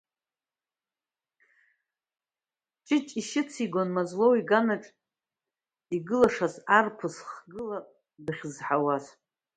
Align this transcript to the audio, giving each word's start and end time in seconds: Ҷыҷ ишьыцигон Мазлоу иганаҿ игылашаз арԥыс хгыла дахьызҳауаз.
Ҷыҷ 2.85 3.07
ишьыцигон 3.19 3.89
Мазлоу 3.95 4.33
иганаҿ 4.39 4.83
игылашаз 5.95 6.53
арԥыс 6.77 7.15
хгыла 7.29 7.79
дахьызҳауаз. 8.25 9.05